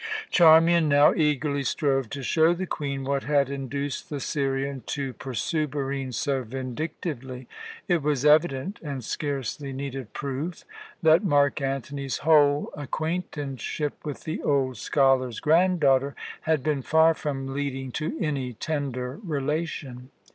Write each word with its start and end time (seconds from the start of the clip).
Charmian 0.31 0.89
now 0.89 1.13
eagerly 1.13 1.61
strove 1.61 2.09
to 2.09 2.23
show 2.23 2.55
the 2.55 2.65
Queen 2.65 3.03
what 3.03 3.21
had 3.25 3.51
induced 3.51 4.09
the 4.09 4.19
Syrian 4.19 4.81
to 4.87 5.13
pursue 5.13 5.67
Barine 5.67 6.11
so 6.11 6.41
vindictively. 6.41 7.47
It 7.87 8.01
was 8.01 8.25
evident 8.25 8.79
and 8.81 9.03
scarcely 9.03 9.71
needed 9.71 10.11
proof 10.13 10.63
that 11.03 11.23
Mark 11.23 11.61
Antony's 11.61 12.17
whole 12.25 12.71
acquaintanceship 12.75 14.03
with 14.03 14.23
the 14.23 14.41
old 14.41 14.77
scholar's 14.77 15.39
granddaughter 15.39 16.15
had 16.49 16.63
been 16.63 16.81
far 16.81 17.13
from 17.13 17.53
leading 17.53 17.91
to 17.91 18.17
any 18.19 18.53
tender 18.53 19.19
relation. 19.23 20.09